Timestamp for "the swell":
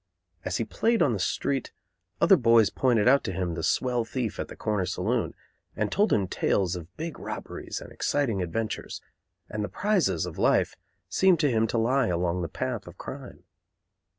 3.53-4.03